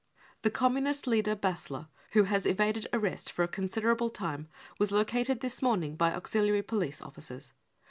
[0.41, 4.47] The Communist leader Bassler, who has evaded arrest for a considerable time,
[4.79, 7.53] was located this morning by auxiliary police officers.